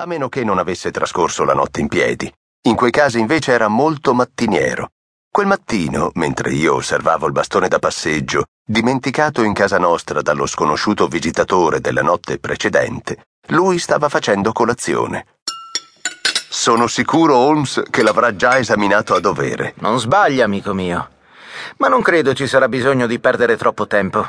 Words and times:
a 0.00 0.06
meno 0.06 0.28
che 0.28 0.44
non 0.44 0.58
avesse 0.58 0.92
trascorso 0.92 1.42
la 1.42 1.54
notte 1.54 1.80
in 1.80 1.88
piedi. 1.88 2.32
In 2.68 2.76
quei 2.76 2.92
casi 2.92 3.18
invece 3.18 3.50
era 3.50 3.66
molto 3.66 4.14
mattiniero. 4.14 4.90
Quel 5.28 5.48
mattino, 5.48 6.10
mentre 6.14 6.52
io 6.52 6.76
osservavo 6.76 7.26
il 7.26 7.32
bastone 7.32 7.66
da 7.66 7.80
passeggio, 7.80 8.44
dimenticato 8.64 9.42
in 9.42 9.52
casa 9.52 9.78
nostra 9.78 10.22
dallo 10.22 10.46
sconosciuto 10.46 11.08
visitatore 11.08 11.80
della 11.80 12.02
notte 12.02 12.38
precedente, 12.38 13.24
lui 13.48 13.78
stava 13.80 14.08
facendo 14.08 14.52
colazione. 14.52 15.26
Sono 16.48 16.86
sicuro, 16.86 17.36
Holmes, 17.36 17.82
che 17.90 18.02
l'avrà 18.02 18.36
già 18.36 18.56
esaminato 18.56 19.14
a 19.14 19.20
dovere. 19.20 19.74
Non 19.78 19.98
sbaglia, 19.98 20.44
amico 20.44 20.74
mio. 20.74 21.08
Ma 21.78 21.88
non 21.88 22.02
credo 22.02 22.34
ci 22.34 22.46
sarà 22.46 22.68
bisogno 22.68 23.08
di 23.08 23.18
perdere 23.18 23.56
troppo 23.56 23.88
tempo. 23.88 24.24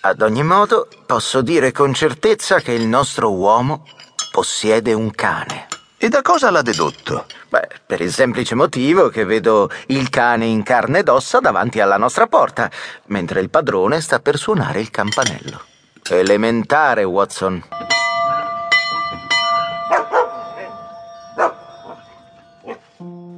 Ad 0.00 0.22
ogni 0.22 0.42
modo, 0.42 0.88
posso 1.04 1.42
dire 1.42 1.70
con 1.70 1.92
certezza 1.92 2.60
che 2.60 2.72
il 2.72 2.86
nostro 2.86 3.30
uomo 3.30 3.84
possiede 4.30 4.92
un 4.92 5.10
cane. 5.10 5.66
E 5.98 6.08
da 6.08 6.22
cosa 6.22 6.50
l'ha 6.50 6.62
dedotto? 6.62 7.26
Beh, 7.50 7.68
per 7.84 8.00
il 8.00 8.12
semplice 8.12 8.54
motivo 8.54 9.08
che 9.08 9.24
vedo 9.24 9.70
il 9.88 10.08
cane 10.08 10.46
in 10.46 10.62
carne 10.62 11.00
ed 11.00 11.08
ossa 11.08 11.40
davanti 11.40 11.80
alla 11.80 11.98
nostra 11.98 12.26
porta, 12.26 12.70
mentre 13.06 13.40
il 13.40 13.50
padrone 13.50 14.00
sta 14.00 14.18
per 14.18 14.38
suonare 14.38 14.80
il 14.80 14.90
campanello. 14.90 15.60
Elementare, 16.08 17.04
Watson. 17.04 17.62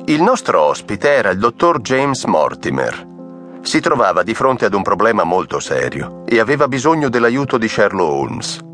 Il 0.05 0.23
nostro 0.23 0.61
ospite 0.61 1.09
era 1.09 1.31
il 1.31 1.39
dottor 1.39 1.81
James 1.81 2.25
Mortimer. 2.25 3.07
Si 3.63 3.81
trovava 3.81 4.23
di 4.23 4.35
fronte 4.35 4.67
ad 4.67 4.75
un 4.75 4.83
problema 4.83 5.25
molto 5.25 5.59
serio 5.59 6.25
e 6.27 6.39
aveva 6.39 6.69
bisogno 6.69 7.09
dell'aiuto 7.09 7.59
di 7.59 7.69
Sherlock 7.69 8.11
Holmes. 8.11 8.71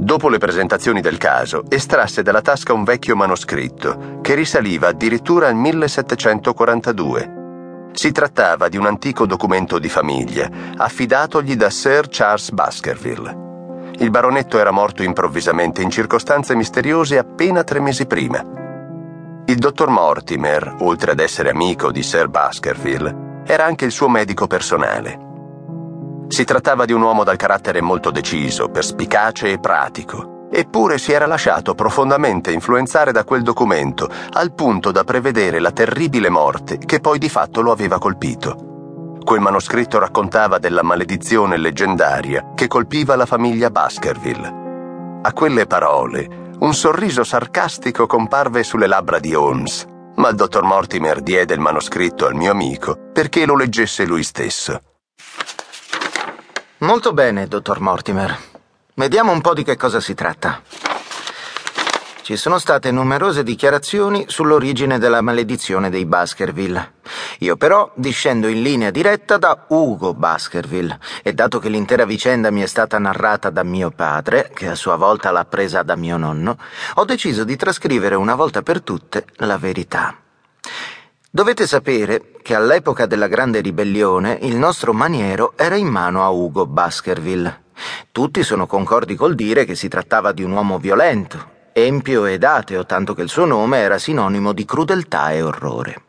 Dopo 0.00 0.28
le 0.28 0.38
presentazioni 0.38 1.00
del 1.00 1.18
caso, 1.18 1.64
estrasse 1.68 2.22
dalla 2.22 2.40
tasca 2.40 2.72
un 2.72 2.84
vecchio 2.84 3.16
manoscritto 3.16 4.20
che 4.22 4.36
risaliva 4.36 4.86
addirittura 4.86 5.48
al 5.48 5.56
1742. 5.56 7.90
Si 7.94 8.12
trattava 8.12 8.68
di 8.68 8.76
un 8.76 8.86
antico 8.86 9.26
documento 9.26 9.80
di 9.80 9.88
famiglia, 9.88 10.48
affidatogli 10.76 11.56
da 11.56 11.68
Sir 11.68 12.06
Charles 12.08 12.52
Baskerville. 12.52 13.90
Il 13.98 14.10
baronetto 14.10 14.60
era 14.60 14.70
morto 14.70 15.02
improvvisamente 15.02 15.82
in 15.82 15.90
circostanze 15.90 16.54
misteriose 16.54 17.18
appena 17.18 17.64
tre 17.64 17.80
mesi 17.80 18.06
prima. 18.06 18.40
Il 19.46 19.56
dottor 19.56 19.88
Mortimer, 19.88 20.76
oltre 20.78 21.10
ad 21.10 21.18
essere 21.18 21.50
amico 21.50 21.90
di 21.90 22.04
Sir 22.04 22.28
Baskerville, 22.28 23.42
era 23.44 23.64
anche 23.64 23.84
il 23.84 23.90
suo 23.90 24.08
medico 24.08 24.46
personale. 24.46 25.26
Si 26.28 26.44
trattava 26.44 26.84
di 26.84 26.92
un 26.92 27.00
uomo 27.00 27.24
dal 27.24 27.36
carattere 27.36 27.80
molto 27.80 28.10
deciso, 28.10 28.68
perspicace 28.68 29.50
e 29.50 29.58
pratico, 29.58 30.46
eppure 30.52 30.98
si 30.98 31.12
era 31.12 31.26
lasciato 31.26 31.74
profondamente 31.74 32.52
influenzare 32.52 33.12
da 33.12 33.24
quel 33.24 33.42
documento, 33.42 34.08
al 34.32 34.52
punto 34.52 34.92
da 34.92 35.04
prevedere 35.04 35.58
la 35.58 35.72
terribile 35.72 36.28
morte 36.28 36.78
che 36.78 37.00
poi 37.00 37.18
di 37.18 37.30
fatto 37.30 37.62
lo 37.62 37.72
aveva 37.72 37.98
colpito. 37.98 39.18
Quel 39.24 39.40
manoscritto 39.40 39.98
raccontava 39.98 40.58
della 40.58 40.82
maledizione 40.82 41.56
leggendaria 41.56 42.52
che 42.54 42.66
colpiva 42.66 43.16
la 43.16 43.26
famiglia 43.26 43.70
Baskerville. 43.70 45.20
A 45.22 45.32
quelle 45.32 45.66
parole, 45.66 46.52
un 46.60 46.74
sorriso 46.74 47.24
sarcastico 47.24 48.06
comparve 48.06 48.62
sulle 48.62 48.86
labbra 48.86 49.18
di 49.18 49.34
Holmes, 49.34 49.86
ma 50.16 50.28
il 50.28 50.36
dottor 50.36 50.64
Mortimer 50.64 51.20
diede 51.20 51.54
il 51.54 51.60
manoscritto 51.60 52.26
al 52.26 52.34
mio 52.34 52.50
amico 52.50 53.10
perché 53.12 53.46
lo 53.46 53.56
leggesse 53.56 54.04
lui 54.04 54.22
stesso. 54.22 54.80
Molto 56.80 57.12
bene, 57.12 57.48
dottor 57.48 57.80
Mortimer. 57.80 58.38
Vediamo 58.94 59.32
un 59.32 59.40
po' 59.40 59.52
di 59.52 59.64
che 59.64 59.76
cosa 59.76 59.98
si 59.98 60.14
tratta. 60.14 60.62
Ci 62.22 62.36
sono 62.36 62.58
state 62.58 62.92
numerose 62.92 63.42
dichiarazioni 63.42 64.26
sull'origine 64.28 65.00
della 65.00 65.20
maledizione 65.20 65.90
dei 65.90 66.06
Baskerville. 66.06 66.92
Io 67.40 67.56
però 67.56 67.90
discendo 67.96 68.46
in 68.46 68.62
linea 68.62 68.92
diretta 68.92 69.38
da 69.38 69.64
Ugo 69.70 70.14
Baskerville 70.14 71.00
e 71.24 71.32
dato 71.32 71.58
che 71.58 71.68
l'intera 71.68 72.04
vicenda 72.04 72.52
mi 72.52 72.60
è 72.60 72.66
stata 72.66 72.96
narrata 73.00 73.50
da 73.50 73.64
mio 73.64 73.90
padre, 73.90 74.52
che 74.54 74.68
a 74.68 74.76
sua 74.76 74.94
volta 74.94 75.32
l'ha 75.32 75.46
presa 75.46 75.82
da 75.82 75.96
mio 75.96 76.16
nonno, 76.16 76.58
ho 76.94 77.04
deciso 77.04 77.42
di 77.42 77.56
trascrivere 77.56 78.14
una 78.14 78.36
volta 78.36 78.62
per 78.62 78.82
tutte 78.82 79.24
la 79.38 79.58
verità. 79.58 80.14
Dovete 81.30 81.66
sapere 81.66 82.30
che 82.40 82.54
all'epoca 82.54 83.04
della 83.04 83.26
Grande 83.26 83.60
Ribellione 83.60 84.38
il 84.40 84.56
nostro 84.56 84.94
maniero 84.94 85.52
era 85.56 85.76
in 85.76 85.86
mano 85.86 86.24
a 86.24 86.30
Ugo 86.30 86.64
Baskerville. 86.64 87.64
Tutti 88.10 88.42
sono 88.42 88.66
concordi 88.66 89.14
col 89.14 89.34
dire 89.34 89.66
che 89.66 89.74
si 89.74 89.88
trattava 89.88 90.32
di 90.32 90.42
un 90.42 90.52
uomo 90.52 90.78
violento, 90.78 91.50
empio 91.74 92.24
ed 92.24 92.44
ateo, 92.44 92.86
tanto 92.86 93.12
che 93.12 93.20
il 93.20 93.28
suo 93.28 93.44
nome 93.44 93.76
era 93.76 93.98
sinonimo 93.98 94.54
di 94.54 94.64
crudeltà 94.64 95.30
e 95.32 95.42
orrore. 95.42 96.02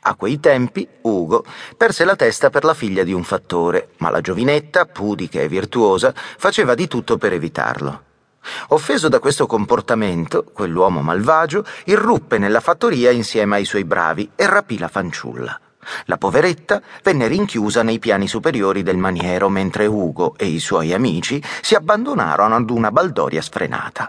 A 0.00 0.16
quei 0.16 0.40
tempi 0.40 0.88
Ugo 1.02 1.44
perse 1.76 2.04
la 2.04 2.16
testa 2.16 2.50
per 2.50 2.64
la 2.64 2.74
figlia 2.74 3.04
di 3.04 3.12
un 3.12 3.22
fattore, 3.22 3.90
ma 3.98 4.10
la 4.10 4.20
giovinetta, 4.20 4.86
pudica 4.86 5.40
e 5.40 5.46
virtuosa, 5.46 6.12
faceva 6.12 6.74
di 6.74 6.88
tutto 6.88 7.16
per 7.16 7.32
evitarlo. 7.32 8.02
Offeso 8.68 9.08
da 9.08 9.18
questo 9.18 9.46
comportamento, 9.46 10.44
quell'uomo 10.44 11.02
malvagio 11.02 11.64
irruppe 11.84 12.38
nella 12.38 12.60
fattoria 12.60 13.10
insieme 13.10 13.56
ai 13.56 13.64
suoi 13.64 13.84
bravi 13.84 14.30
e 14.34 14.46
rapì 14.46 14.78
la 14.78 14.88
fanciulla. 14.88 15.60
La 16.06 16.16
poveretta 16.16 16.80
venne 17.02 17.26
rinchiusa 17.26 17.82
nei 17.82 17.98
piani 17.98 18.28
superiori 18.28 18.82
del 18.82 18.96
maniero 18.96 19.48
mentre 19.48 19.86
Ugo 19.86 20.34
e 20.36 20.46
i 20.46 20.60
suoi 20.60 20.92
amici 20.92 21.42
si 21.60 21.74
abbandonarono 21.74 22.54
ad 22.54 22.70
una 22.70 22.92
baldoria 22.92 23.42
sfrenata. 23.42 24.08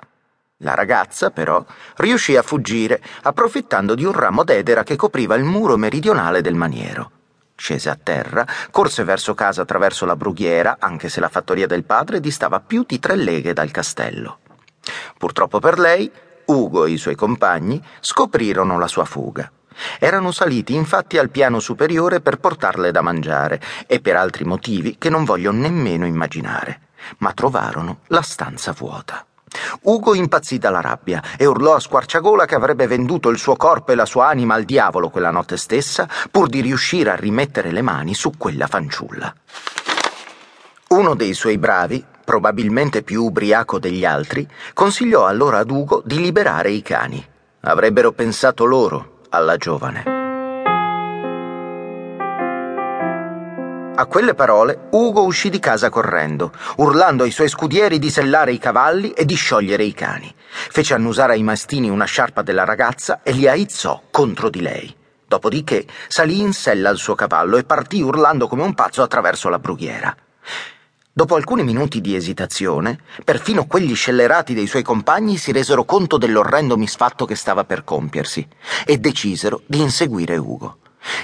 La 0.57 0.75
ragazza, 0.75 1.31
però, 1.31 1.63
riuscì 1.97 2.37
a 2.37 2.41
fuggire, 2.41 3.01
approfittando 3.23 3.95
di 3.95 4.05
un 4.05 4.13
ramo 4.13 4.43
d'edera 4.43 4.83
che 4.83 4.95
copriva 4.95 5.35
il 5.35 5.43
muro 5.43 5.75
meridionale 5.75 6.41
del 6.41 6.55
maniero. 6.55 7.11
Scese 7.55 7.89
a 7.89 7.97
terra, 8.01 8.45
corse 8.71 9.03
verso 9.03 9.33
casa 9.33 9.61
attraverso 9.61 10.05
la 10.05 10.15
brughiera, 10.15 10.77
anche 10.79 11.09
se 11.09 11.19
la 11.19 11.29
fattoria 11.29 11.67
del 11.67 11.83
padre 11.83 12.19
distava 12.19 12.59
più 12.59 12.83
di 12.85 12.99
tre 12.99 13.15
leghe 13.15 13.53
dal 13.53 13.71
castello. 13.71 14.39
Purtroppo 15.17 15.59
per 15.59 15.79
lei, 15.79 16.11
Ugo 16.45 16.85
e 16.85 16.91
i 16.91 16.97
suoi 16.97 17.15
compagni 17.15 17.81
scoprirono 18.01 18.77
la 18.77 18.87
sua 18.87 19.05
fuga. 19.05 19.49
Erano 19.97 20.31
saliti 20.31 20.75
infatti 20.75 21.17
al 21.17 21.29
piano 21.29 21.59
superiore 21.59 22.21
per 22.21 22.37
portarle 22.37 22.91
da 22.91 23.01
mangiare 23.01 23.61
e 23.87 24.01
per 24.01 24.17
altri 24.17 24.43
motivi 24.43 24.97
che 24.97 25.09
non 25.09 25.23
voglio 25.23 25.51
nemmeno 25.51 26.05
immaginare, 26.05 26.89
ma 27.19 27.33
trovarono 27.33 27.99
la 28.07 28.21
stanza 28.21 28.71
vuota. 28.71 29.25
Ugo 29.81 30.15
impazzì 30.15 30.57
dalla 30.57 30.81
rabbia 30.81 31.21
e 31.37 31.45
urlò 31.45 31.75
a 31.75 31.79
squarciagola 31.79 32.45
che 32.45 32.55
avrebbe 32.55 32.87
venduto 32.87 33.29
il 33.29 33.37
suo 33.37 33.55
corpo 33.55 33.91
e 33.91 33.95
la 33.95 34.05
sua 34.05 34.27
anima 34.27 34.55
al 34.55 34.63
diavolo 34.63 35.09
quella 35.09 35.31
notte 35.31 35.57
stessa 35.57 36.07
pur 36.29 36.47
di 36.47 36.61
riuscire 36.61 37.09
a 37.11 37.15
rimettere 37.15 37.71
le 37.71 37.81
mani 37.81 38.13
su 38.13 38.31
quella 38.37 38.67
fanciulla. 38.67 39.33
Uno 40.89 41.15
dei 41.15 41.33
suoi 41.33 41.57
bravi, 41.57 42.03
probabilmente 42.23 43.01
più 43.01 43.23
ubriaco 43.23 43.79
degli 43.79 44.05
altri, 44.05 44.47
consigliò 44.73 45.25
allora 45.25 45.59
ad 45.59 45.71
Ugo 45.71 46.01
di 46.05 46.19
liberare 46.19 46.71
i 46.71 46.81
cani. 46.81 47.25
Avrebbero 47.61 48.11
pensato 48.11 48.65
loro 48.65 49.21
alla 49.29 49.57
giovane. 49.57 50.22
A 53.95 54.07
quelle 54.07 54.33
parole 54.33 54.87
Ugo 54.89 55.23
uscì 55.23 55.51
di 55.51 55.59
casa 55.59 55.91
correndo, 55.91 56.51
urlando 56.77 57.23
ai 57.23 57.29
suoi 57.29 57.47
scudieri 57.47 57.99
di 57.99 58.09
sellare 58.09 58.51
i 58.51 58.57
cavalli 58.57 59.11
e 59.11 59.23
di 59.23 59.35
sciogliere 59.35 59.83
i 59.83 59.93
cani. 59.93 60.33
Fece 60.49 60.95
annusare 60.95 61.33
ai 61.33 61.43
mastini 61.43 61.89
una 61.89 62.05
sciarpa 62.05 62.41
della 62.41 62.65
ragazza 62.65 63.21
e 63.21 63.33
li 63.33 63.47
aizzò 63.47 64.01
contro 64.09 64.49
di 64.49 64.61
lei. 64.61 64.95
Dopodiché 65.27 65.85
salì 66.07 66.39
in 66.39 66.53
sella 66.53 66.89
al 66.89 66.97
suo 66.97 67.13
cavallo 67.13 67.57
e 67.57 67.65
partì 67.65 68.01
urlando 68.01 68.47
come 68.47 68.63
un 68.63 68.73
pazzo 68.73 69.03
attraverso 69.03 69.47
la 69.49 69.59
brughiera. 69.59 70.15
Dopo 71.13 71.35
alcuni 71.35 71.63
minuti 71.63 72.01
di 72.01 72.15
esitazione, 72.15 72.99
perfino 73.23 73.67
quegli 73.67 73.93
scellerati 73.93 74.55
dei 74.55 74.65
suoi 74.65 74.81
compagni 74.81 75.37
si 75.37 75.51
resero 75.51 75.83
conto 75.85 76.17
dell'orrendo 76.17 76.77
misfatto 76.77 77.25
che 77.25 77.35
stava 77.35 77.63
per 77.63 77.83
compiersi 77.83 78.47
e 78.87 78.97
decisero 78.97 79.61
di 79.67 79.81
inseguire 79.81 80.35
Ugo. 80.35 80.77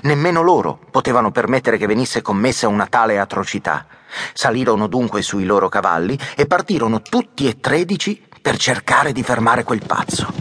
Nemmeno 0.03 0.41
loro 0.41 0.79
potevano 0.91 1.31
permettere 1.31 1.77
che 1.77 1.87
venisse 1.87 2.21
commessa 2.21 2.67
una 2.67 2.87
tale 2.87 3.19
atrocità. 3.19 3.85
Salirono 4.33 4.87
dunque 4.87 5.21
sui 5.21 5.45
loro 5.45 5.69
cavalli 5.69 6.17
e 6.35 6.45
partirono 6.45 7.01
tutti 7.01 7.47
e 7.47 7.59
tredici 7.59 8.21
per 8.41 8.57
cercare 8.57 9.11
di 9.11 9.23
fermare 9.23 9.63
quel 9.63 9.81
pazzo. 9.85 10.33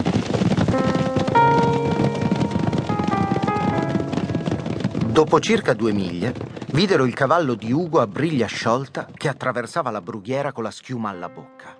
Dopo 5.05 5.39
circa 5.41 5.73
due 5.73 5.91
miglia, 5.91 6.31
videro 6.71 7.03
il 7.05 7.13
cavallo 7.13 7.53
di 7.55 7.71
Ugo 7.71 7.99
a 7.99 8.07
briglia 8.07 8.45
sciolta 8.45 9.07
che 9.13 9.27
attraversava 9.27 9.91
la 9.91 10.01
brughiera 10.01 10.53
con 10.53 10.63
la 10.63 10.71
schiuma 10.71 11.09
alla 11.09 11.27
bocca. 11.27 11.78